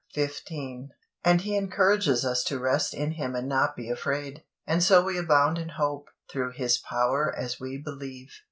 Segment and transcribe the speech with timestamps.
[0.15, 0.89] 15),
[1.23, 5.15] and He encourages us to rest in Him and not be afraid; and so we
[5.15, 8.31] abound in hope, through His power as we believe.